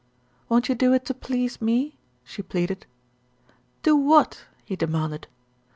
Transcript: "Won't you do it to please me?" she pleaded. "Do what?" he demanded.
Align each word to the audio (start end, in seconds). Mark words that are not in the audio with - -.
"Won't 0.49 0.67
you 0.67 0.73
do 0.73 0.93
it 0.93 1.05
to 1.05 1.13
please 1.13 1.61
me?" 1.61 1.95
she 2.23 2.41
pleaded. 2.41 2.87
"Do 3.83 3.95
what?" 3.95 4.45
he 4.65 4.75
demanded. 4.75 5.27